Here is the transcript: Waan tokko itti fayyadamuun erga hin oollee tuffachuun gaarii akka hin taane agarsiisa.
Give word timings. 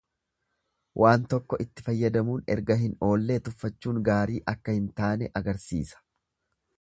Waan 1.01 1.25
tokko 1.33 1.59
itti 1.65 1.85
fayyadamuun 1.89 2.47
erga 2.55 2.79
hin 2.85 2.97
oollee 3.09 3.37
tuffachuun 3.49 4.03
gaarii 4.09 4.43
akka 4.55 4.79
hin 4.79 4.89
taane 5.03 5.31
agarsiisa. 5.43 6.05